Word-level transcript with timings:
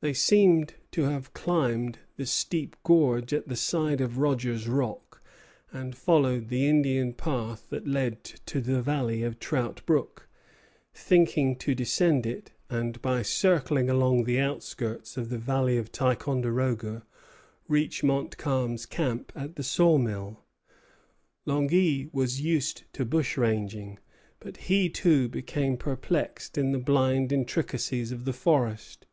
They 0.00 0.12
seem 0.12 0.66
to 0.90 1.02
have 1.04 1.32
climbed 1.34 2.00
the 2.16 2.26
steep 2.26 2.74
gorge 2.82 3.32
at 3.32 3.46
the 3.46 3.54
side 3.54 4.00
of 4.00 4.18
Rogers 4.18 4.66
Rock 4.66 5.22
and 5.70 5.96
followed 5.96 6.48
the 6.48 6.66
Indian 6.66 7.12
path 7.12 7.64
that 7.70 7.86
led 7.86 8.24
to 8.24 8.60
the 8.60 8.82
valley 8.82 9.22
of 9.22 9.38
Trout 9.38 9.82
Brook, 9.86 10.28
thinking 10.92 11.54
to 11.58 11.76
descend 11.76 12.26
it, 12.26 12.50
and, 12.68 13.00
by 13.00 13.22
circling 13.22 13.88
along 13.88 14.24
the 14.24 14.40
outskirts 14.40 15.16
of 15.16 15.28
the 15.30 15.38
valley 15.38 15.78
of 15.78 15.92
Ticonderoga, 15.92 17.04
reach 17.68 18.02
Montcalm's 18.02 18.84
camp 18.84 19.30
at 19.36 19.54
the 19.54 19.62
saw 19.62 19.96
mill. 19.96 20.42
Langy 21.46 22.10
was 22.12 22.40
used 22.40 22.82
to 22.94 23.04
bushranging; 23.04 24.00
but 24.40 24.56
he 24.56 24.90
too 24.90 25.28
became 25.28 25.76
perplexed 25.76 26.58
in 26.58 26.72
the 26.72 26.80
blind 26.80 27.30
intricacies 27.30 28.10
of 28.10 28.24
the 28.24 28.32
forest. 28.32 29.06